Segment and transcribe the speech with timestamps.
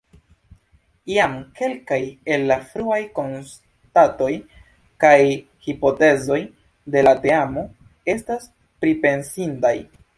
[1.15, 1.99] Jam kelkaj
[2.37, 4.31] el la fruaj konstatoj
[5.05, 5.15] kaj
[5.69, 6.43] hipotezoj
[6.97, 7.69] de la teamo
[8.17, 8.53] estas
[8.85, 9.77] pripensindaj.